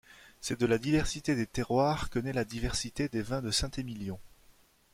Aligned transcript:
C’est 0.39 0.59
de 0.59 0.65
la 0.65 0.79
diversité 0.79 1.35
des 1.35 1.45
terroirs 1.45 2.09
que 2.09 2.17
naît 2.17 2.33
la 2.33 2.43
diversité 2.43 3.07
des 3.07 3.21
vins 3.21 3.43
de 3.43 3.51
Saint-Émilion. 3.51 4.19